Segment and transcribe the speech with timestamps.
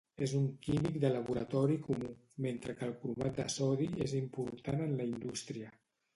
[0.25, 2.09] És un químic de laboratori comú,
[2.47, 5.73] mentre que el cromat de sodi és important en la indústria.